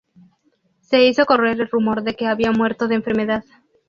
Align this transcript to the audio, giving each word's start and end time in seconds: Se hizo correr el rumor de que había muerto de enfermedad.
Se 0.79 1.05
hizo 1.05 1.27
correr 1.27 1.61
el 1.61 1.69
rumor 1.69 2.01
de 2.01 2.15
que 2.15 2.25
había 2.25 2.51
muerto 2.51 2.87
de 2.87 2.95
enfermedad. 2.95 3.43